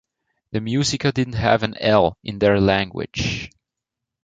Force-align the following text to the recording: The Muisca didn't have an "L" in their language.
The 0.51 0.57
Muisca 0.59 1.13
didn't 1.13 1.35
have 1.35 1.61
an 1.61 1.77
"L" 1.77 2.17
in 2.23 2.39
their 2.39 2.59
language. 2.59 3.51